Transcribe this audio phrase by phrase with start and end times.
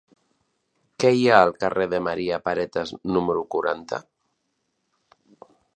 [1.03, 4.05] Què hi ha al carrer de Maria Paretas número quaranta?